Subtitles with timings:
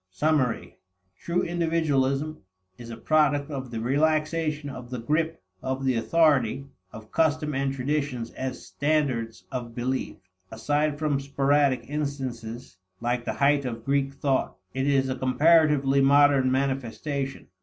[0.09, 0.79] Summary.
[1.19, 2.39] True individualism
[2.75, 7.71] is a product of the relaxation of the grip of the authority of custom and
[7.71, 10.17] traditions as standards of belief.
[10.49, 16.51] Aside from sporadic instances, like the height of Greek thought, it is a comparatively modern
[16.51, 17.49] manifestation.